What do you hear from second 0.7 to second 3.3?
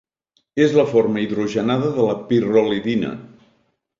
la forma hidrogenada de la pirrolidina.